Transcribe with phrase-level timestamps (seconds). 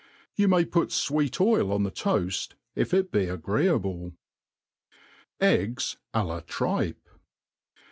[0.35, 2.53] You may put fwcet oil on the toafl^.
[2.73, 4.13] if it be agreeable*
[5.39, 7.07] Eggs a la Tripe.